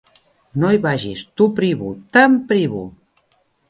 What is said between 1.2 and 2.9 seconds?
t'ho privo, te'n privo.